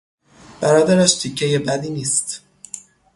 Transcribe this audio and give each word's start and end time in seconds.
برادرش 0.61 1.13
تیکهی 1.13 1.57
بدی 1.59 1.89
نیست! 1.89 2.41